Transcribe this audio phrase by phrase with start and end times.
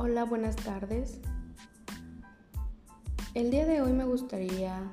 [0.00, 1.18] Hola, buenas tardes.
[3.34, 4.92] El día de hoy me gustaría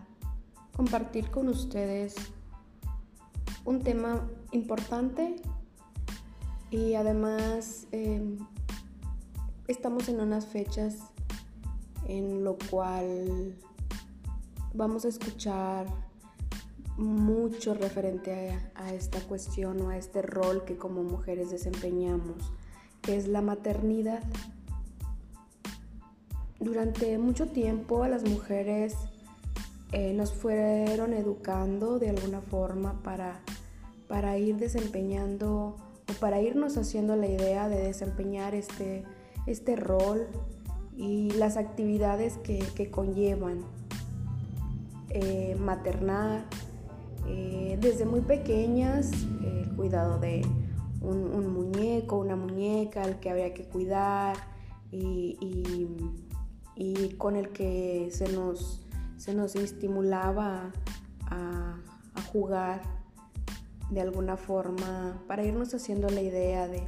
[0.76, 2.16] compartir con ustedes
[3.66, 5.36] un tema importante
[6.72, 8.36] y además eh,
[9.68, 10.98] estamos en unas fechas
[12.08, 13.56] en lo cual
[14.74, 15.86] vamos a escuchar
[16.98, 22.52] mucho referente a, a, esta cuestión o a este rol que como mujeres desempeñamos,
[23.04, 24.24] que es la maternidad.
[26.66, 28.96] Durante mucho tiempo las mujeres
[29.92, 33.40] eh, nos fueron educando de alguna forma para,
[34.08, 35.76] para ir desempeñando
[36.10, 39.04] o para irnos haciendo la idea de desempeñar este,
[39.46, 40.26] este rol
[40.98, 43.60] y las actividades que, que conllevan
[45.12, 46.46] eh, maternar,
[47.28, 49.12] eh, desde muy pequeñas,
[49.44, 50.42] el cuidado de
[51.02, 54.36] un, muñeco, una muñeca, el que había que cuidar
[54.92, 55.88] y,
[56.76, 58.86] y con el que se nos,
[59.18, 60.72] se nos estimulaba
[61.28, 61.80] a,
[62.32, 62.82] jugar
[63.92, 66.86] de alguna forma para irnos haciendo la idea de,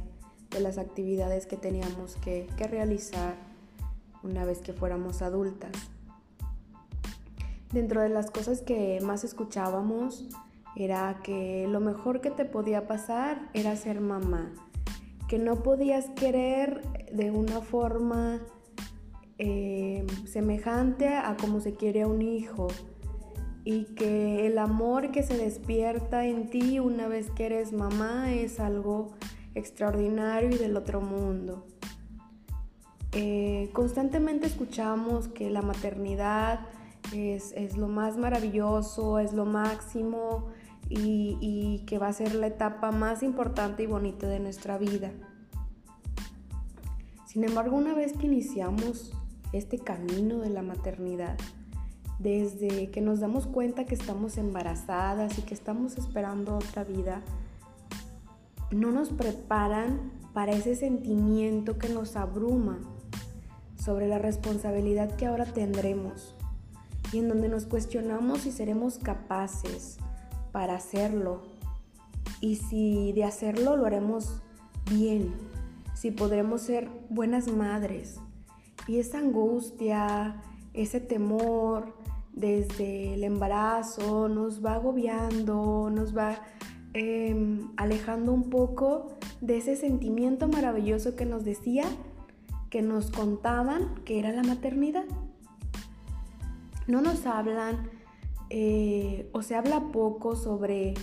[0.50, 3.34] de las actividades que teníamos que, que realizar
[4.22, 5.72] una vez que fuéramos adultas.
[7.72, 10.28] Dentro de las cosas que más escuchábamos
[10.76, 14.52] era que lo mejor que te podía pasar era ser mamá,
[15.28, 18.40] que no podías querer de una forma
[19.38, 22.68] eh, semejante a como se quiere a un hijo
[23.64, 28.60] y que el amor que se despierta en ti una vez que eres mamá es
[28.60, 29.12] algo
[29.54, 31.66] extraordinario y del otro mundo.
[33.12, 36.60] Eh, constantemente escuchamos que la maternidad
[37.14, 40.46] es, es, lo más maravilloso, es lo máximo
[40.88, 45.12] y, y que va a ser la etapa más importante y bonita de nuestra vida.
[47.26, 49.12] Sin embargo, una vez que iniciamos
[49.52, 51.36] este camino de la maternidad,
[52.18, 57.22] desde que nos damos cuenta que estamos embarazadas y que estamos esperando otra vida,
[58.70, 62.78] no nos preparan para ese sentimiento que nos abruma
[63.82, 66.34] sobre la responsabilidad que ahora tendremos
[67.12, 69.96] y en donde nos cuestionamos si seremos capaces
[70.52, 71.42] para hacerlo
[72.40, 74.42] y si de hacerlo lo haremos
[74.90, 75.34] bien,
[75.94, 78.20] si podremos ser buenas madres.
[78.88, 81.94] Y esa angustia, ese temor
[82.32, 86.40] desde el embarazo nos va agobiando, nos va
[86.94, 91.84] eh, alejando un poco de ese sentimiento maravilloso que nos decía,
[92.70, 95.04] que nos contaban que era la maternidad.
[96.86, 97.90] No nos hablan
[98.50, 100.94] eh, o se habla poco sobre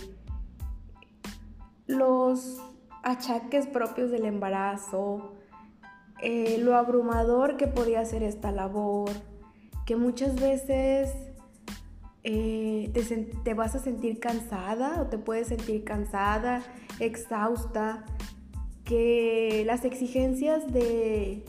[1.86, 2.60] los
[3.04, 5.35] achaques propios del embarazo,
[6.22, 9.10] eh, lo abrumador que podía ser esta labor,
[9.84, 11.12] que muchas veces
[12.24, 12.90] eh,
[13.44, 16.62] te, vas a sentir cansada o te puedes sentir cansada,
[16.98, 18.04] exhausta,
[18.84, 21.44] que las exigencias de,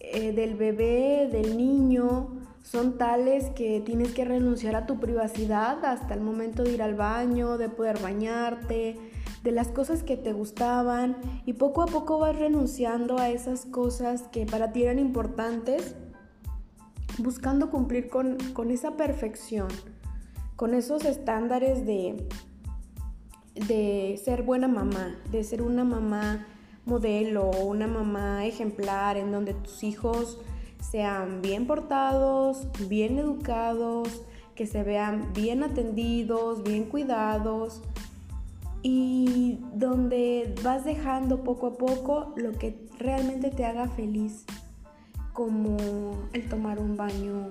[0.00, 6.12] eh, del bebé, del niño, son tales que tienes que renunciar a tu privacidad hasta
[6.12, 8.98] el momento de ir al baño, de poder bañarte,
[9.42, 11.16] de las cosas que te gustaban
[11.46, 15.94] y poco a poco vas renunciando a esas cosas que para ti eran importantes,
[17.18, 19.68] buscando cumplir con, con esa perfección,
[20.56, 22.26] con esos estándares de,
[23.66, 26.46] de ser buena mamá, de ser una mamá
[26.84, 30.38] modelo, una mamá ejemplar en donde tus hijos
[30.80, 34.22] sean bien portados, bien educados,
[34.54, 37.82] que se vean bien atendidos, bien cuidados
[38.90, 44.46] y donde vas dejando poco a poco lo que realmente te haga feliz,
[45.34, 45.76] como
[46.32, 47.50] el tomar un baño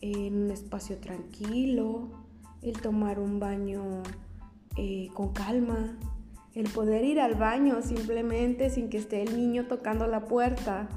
[0.00, 2.10] en un espacio tranquilo,
[2.62, 4.04] el tomar un baño
[4.76, 5.98] eh, con calma,
[6.54, 10.88] el poder ir al baño simplemente sin que esté el niño tocando la puerta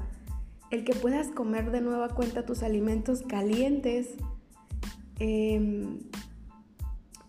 [0.70, 4.14] el que puedas comer de nueva cuenta tus alimentos calientes,
[5.18, 5.88] eh,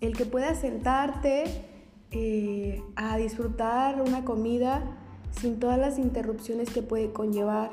[0.02, 1.77] el que puedas sentarte
[2.12, 4.84] eh, a disfrutar una comida
[5.32, 7.72] sin todas las interrupciones que puede conllevar,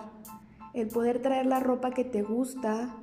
[0.73, 2.95] el poder traer la ropa que te gusta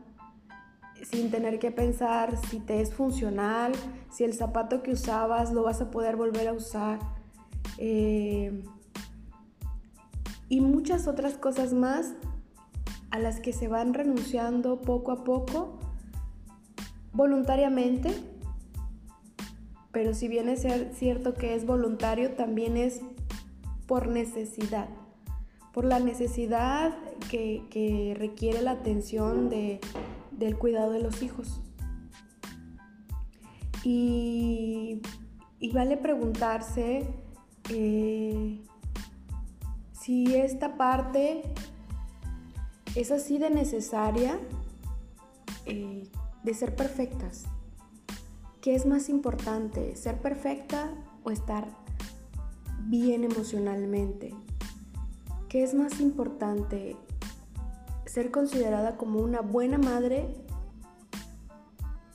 [1.09, 3.71] sin tener que pensar si te es funcional,
[4.11, 6.99] si el zapato que usabas lo vas a poder volver a usar.
[7.77, 8.63] Eh,
[10.49, 12.13] y muchas otras cosas más
[13.09, 15.79] a las que se van renunciando poco a poco,
[17.13, 18.13] voluntariamente,
[19.91, 20.65] pero si bien es
[20.95, 23.01] cierto que es voluntario, también es
[23.87, 24.87] por necesidad,
[25.73, 26.95] por la necesidad
[27.29, 31.61] que, requiere la atención del cuidado de los hijos.
[33.83, 35.01] Y,
[35.73, 37.07] vale preguntarse
[37.69, 38.61] eh,
[39.91, 41.43] si esta parte
[42.95, 44.39] es así de necesaria
[45.65, 46.03] eh,
[46.43, 47.45] de ser perfectas.
[48.61, 50.91] ¿Qué es más importante, ser perfecta
[51.23, 51.67] o estar
[52.81, 54.35] bien emocionalmente?
[55.49, 56.95] ¿Qué es más importante,
[58.05, 60.27] ser considerada como una buena madre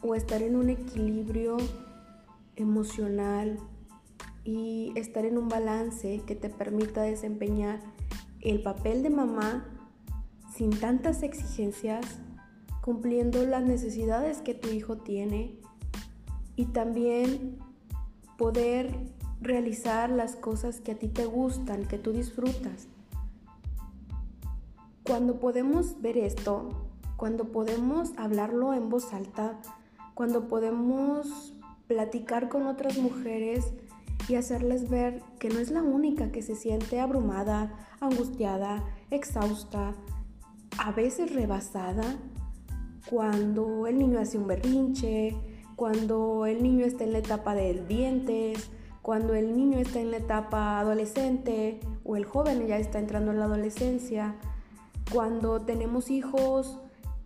[0.02, 1.56] o estar en un equilibrio
[2.54, 3.58] emocional
[4.44, 7.80] y estar en un balance que te permita desempeñar
[8.40, 9.64] el papel de mamá
[10.54, 12.20] sin tantas exigencias,
[12.82, 15.65] cumpliendo las necesidades que tu hijo tiene
[16.56, 17.58] y también
[18.36, 18.92] poder
[19.40, 22.88] realizar las cosas que a ti te gustan, que tú disfrutas.
[25.04, 29.60] Cuando podemos ver esto, cuando podemos hablarlo en voz alta,
[30.14, 31.54] cuando podemos
[31.86, 33.72] platicar con otras mujeres
[34.28, 39.94] y hacerles ver que no es la única que se siente abrumada, angustiada, exhausta,
[40.78, 42.16] a veces rebasada,
[43.08, 45.36] cuando el niño hace un berrinche,
[45.76, 48.70] cuando el niño está en la etapa de dientes,
[49.02, 53.38] cuando el niño está en la etapa adolescente o el joven ya está entrando en
[53.38, 54.34] la adolescencia,
[55.12, 56.80] cuando tenemos hijos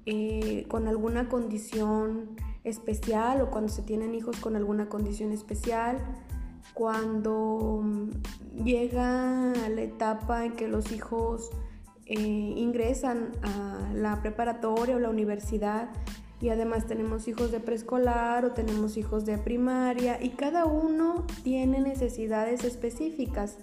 [0.04, 5.98] eh, con alguna condición especial o cuando se tienen hijos con alguna condición especial,
[6.74, 8.10] cuando mm,
[8.64, 11.50] llega la etapa en que los hijos
[12.06, 15.90] eh, ingresan a la preparatoria o la universidad
[16.40, 21.80] y además tenemos hijos de preescolar o tenemos hijos de primaria y cada uno tiene
[21.80, 23.58] necesidades específicas.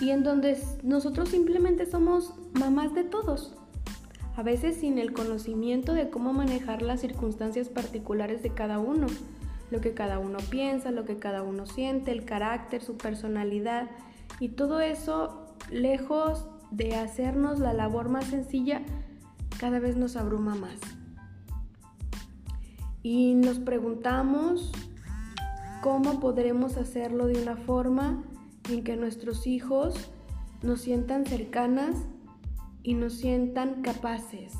[0.00, 3.54] Y en donde nosotros simplemente somos mamás de todos.
[4.36, 9.06] A veces sin el conocimiento de cómo manejar las circunstancias particulares de cada uno,
[9.70, 13.88] lo que cada uno piensa, lo que cada uno siente, el carácter, su personalidad.
[14.40, 18.82] Y todo eso, lejos de hacernos la labor más sencilla,
[19.60, 20.80] cada vez nos abruma más.
[23.02, 24.72] Y nos preguntamos
[25.82, 28.24] cómo podremos hacerlo de una forma
[28.70, 30.10] en que nuestros hijos
[30.62, 31.96] nos sientan cercanas
[32.82, 34.54] y nos sientan capaces.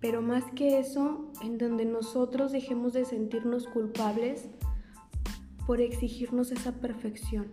[0.00, 4.48] Pero más que eso, en donde nosotros dejemos de sentirnos culpables
[5.66, 7.52] por exigirnos esa perfección.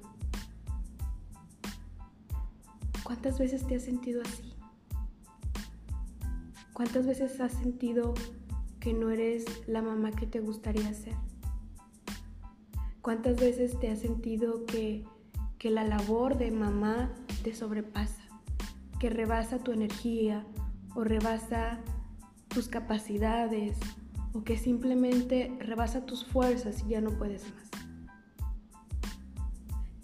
[3.08, 4.54] ¿Cuántas veces te has sentido así?
[6.74, 8.14] ¿Cuántas veces has sentido
[8.82, 11.16] que no eres la mamá que te gustaría ser?
[13.02, 15.06] ¿Cuántas veces te has sentido que,
[15.58, 17.14] que la labor de mamá
[17.46, 18.24] te sobrepasa,
[19.00, 20.46] que rebasa tu energía
[20.94, 21.80] o rebasa
[22.50, 23.78] tus capacidades
[24.34, 27.67] o que simplemente rebasa tus fuerzas y ya no puedes más.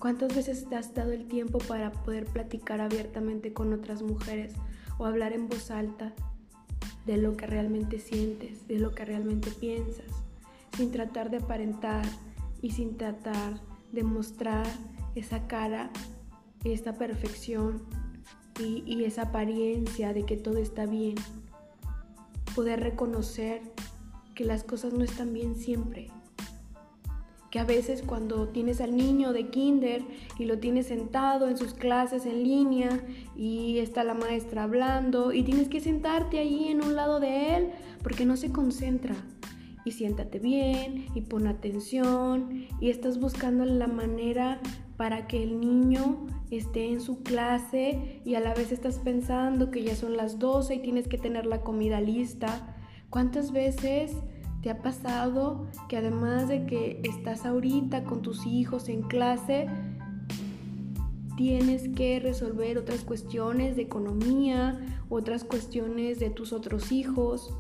[0.04, 4.52] ¿Cuántas veces te has dado el tiempo para poder platicar abiertamente con otras mujeres
[4.98, 6.12] o hablar en voz alta
[7.06, 10.12] de lo que realmente sientes, de lo que realmente piensas,
[10.76, 12.04] sin tratar de aparentar
[12.62, 13.62] y sin tratar
[13.94, 14.68] de mostrar
[15.16, 15.90] esa cara
[16.66, 17.84] esta perfección
[18.60, 21.16] y, esa apariencia de que todo está bien.
[22.54, 23.62] Poder reconocer
[24.36, 26.12] que las cosas no están bien siempre.
[27.54, 30.02] Que a veces cuando tienes al niño de kinder
[30.40, 33.06] y lo tienes sentado en sus clases en línea
[33.36, 37.70] y está la maestra hablando y tienes que sentarte ahí en un lado de él
[38.02, 39.14] porque no se concentra.
[39.86, 44.60] Y siéntate bien y pon atención y estás buscando la manera
[44.98, 49.84] para que el niño esté en su clase y a la vez estás pensando que
[49.84, 52.76] ya son las 12 y tienes que tener la comida lista.
[53.12, 54.16] ¿Cuántas veces
[54.64, 59.68] te ha pasado que además de que estás ahorita con tus hijos en clase,
[61.36, 64.80] tienes que resolver otras cuestiones de economía,
[65.10, 67.54] otras cuestiones de tus otros hijos?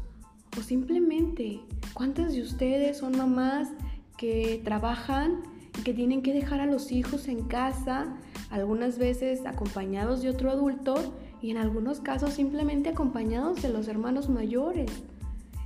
[0.58, 1.60] O simplemente,
[1.94, 3.68] ¿cuántas de ustedes son mamás
[4.18, 5.42] que trabajan
[5.84, 8.16] que tienen que dejar a los hijos en casa,
[8.50, 10.96] algunas veces acompañados de otro adulto
[11.42, 15.04] y en algunos casos simplemente acompañados de los hermanos mayores,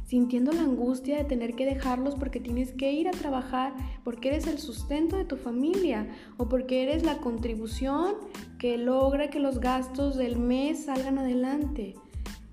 [0.08, 3.74] sintiendo la angustia de tener que dejarlos porque tienes que ir a trabajar,
[4.06, 8.16] porque eres el sustento de tu familia o porque eres la contribución
[8.58, 11.96] que logra que los gastos del mes salgan adelante.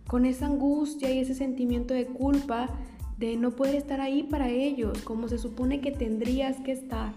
[0.09, 2.69] Con esa angustia y ese sentimiento de culpa
[3.19, 7.15] de no poder estar ahí para ellos como se supone que tendrías que estar.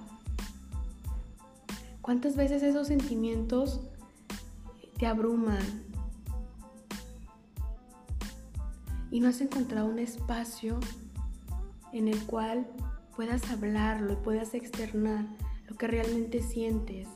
[2.02, 3.82] ¿Cuántas veces esos sentimientos
[5.00, 5.87] te abruman?
[9.12, 10.80] Y no has encontrado un espacio
[11.94, 12.68] en el cual
[13.16, 15.26] puedas hablarlo y puedas externar
[15.68, 17.08] lo que realmente sientes,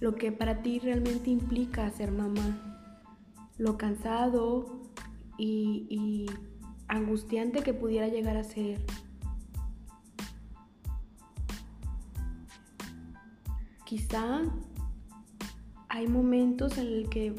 [0.00, 2.78] lo que para ti realmente implica ser mamá,
[3.58, 4.82] lo cansado
[5.36, 6.26] y,
[6.88, 8.80] angustiante que pudiera llegar a ser.
[13.84, 14.42] Quizá
[15.90, 17.34] hay momentos en el que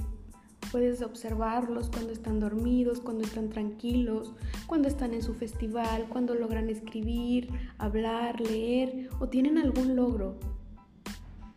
[0.71, 4.33] Puedes observarlos cuando están dormidos, cuando están tranquilos,
[4.67, 10.39] cuando están en su festival, cuando logran escribir, hablar, leer o tienen algún logro.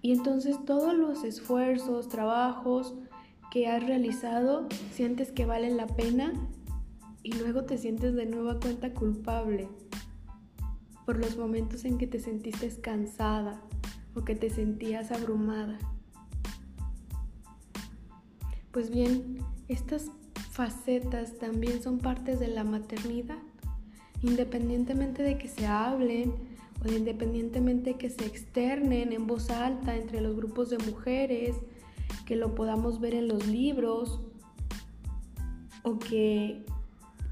[0.01, 2.95] Y entonces todos los esfuerzos, trabajos
[3.51, 6.33] que has realizado, sientes que valen la pena
[7.23, 9.69] y luego te sientes de nueva cuenta culpable
[11.05, 13.61] por los momentos en que te sentiste cansada
[14.15, 15.79] o que te sentías abrumada.
[18.73, 19.39] Pues bien,
[19.69, 20.11] estas
[20.51, 23.37] facetas también son partes de la maternidad,
[24.23, 26.33] independientemente de que se hablen
[26.83, 31.57] o independientemente de que se externen en voz alta entre los grupos de mujeres,
[32.25, 34.21] que lo podamos ver en los libros
[35.83, 36.65] o que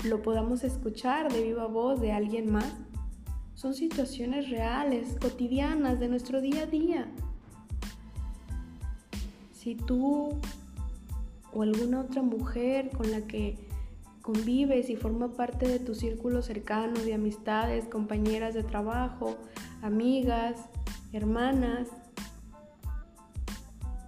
[0.05, 2.71] lo podamos escuchar de viva voz de alguien más.
[3.55, 7.11] Son situaciones reales, cotidianas de nuestro día a día.
[9.53, 10.39] Si tú
[11.53, 13.57] o alguna otra mujer con la que
[14.23, 19.37] convives y forma parte de tu círculo cercano de amistades, compañeras de trabajo,
[19.83, 20.57] amigas,
[21.13, 21.89] hermanas,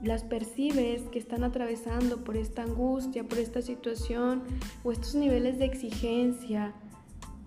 [0.02, 4.42] las percibes que están atravesando por esta angustia, por esta situación
[4.82, 6.74] o estos niveles de exigencia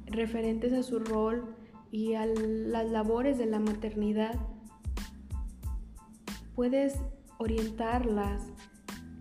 [0.05, 1.55] referentes a su rol
[1.91, 4.35] y a las labores de la maternidad,
[6.55, 6.95] puedes
[7.37, 8.43] orientarlas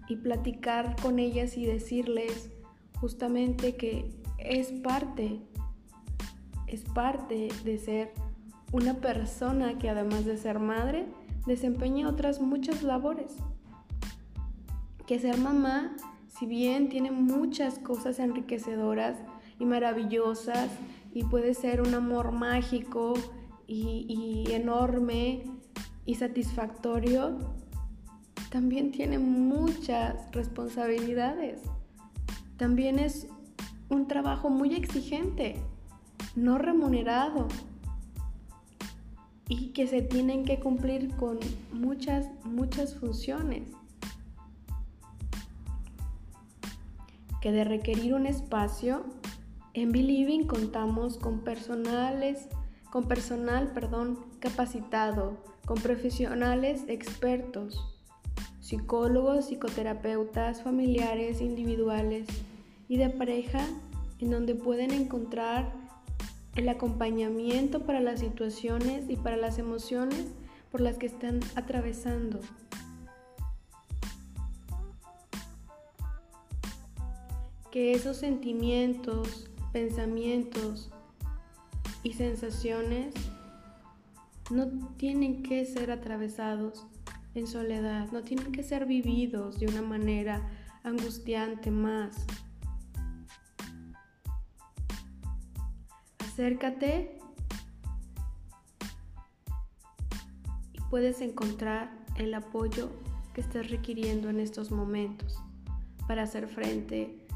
[0.08, 2.50] y platicar con ellas y decirles
[3.00, 5.40] justamente que es parte,
[6.66, 8.12] es parte de ser
[8.72, 11.06] una persona que además de ser madre,
[11.46, 13.36] desempeña otras muchas labores.
[15.06, 15.94] Que ser mamá,
[16.26, 19.16] si bien tiene muchas cosas enriquecedoras
[19.58, 20.70] y maravillosas
[21.12, 23.14] y puede ser un amor mágico
[23.66, 25.44] y, enorme
[26.04, 27.38] y satisfactorio,
[28.54, 31.60] también tiene muchas responsabilidades.
[32.56, 33.26] También es
[33.88, 35.56] un trabajo muy exigente,
[36.36, 37.48] no remunerado
[39.48, 41.40] y que se tienen que cumplir con
[41.72, 43.72] muchas, muchas funciones.
[47.40, 49.04] Que de requerir un espacio,
[49.72, 52.48] en Believing contamos con personales,
[52.92, 57.93] con personal, perdón, capacitado, con profesionales expertos
[58.64, 62.26] psicólogos, psicoterapeutas, familiares, individuales
[62.88, 63.60] y de pareja
[64.20, 65.70] en donde pueden encontrar
[66.56, 70.28] el acompañamiento para las situaciones y para las emociones
[70.72, 72.40] por las que están atravesando.
[77.70, 80.90] Que esos sentimientos, pensamientos
[82.02, 83.12] y sensaciones
[84.50, 86.86] no tienen que ser atravesados
[87.34, 90.40] en soledad, no tienen que ser vividos de una manera
[90.82, 92.26] angustiante más.
[96.18, 97.18] Acércate
[100.72, 102.90] y puedes encontrar el apoyo
[103.32, 105.42] que estés requiriendo en estos momentos
[106.06, 107.26] para hacer frente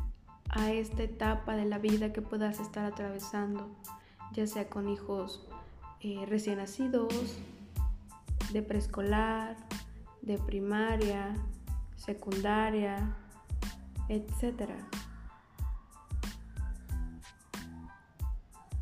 [0.51, 3.69] a esta etapa de la vida que puedas estar atravesando,
[4.33, 5.49] ya sea con hijos
[6.01, 7.39] eh, recién nacidos,
[8.53, 9.57] de preescolar,
[10.29, 11.35] de primaria,
[11.97, 13.17] secundaria,
[14.11, 14.71] etc.